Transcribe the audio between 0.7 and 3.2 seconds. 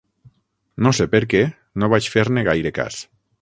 No sé per què, no vaig fer-ne gaire cas.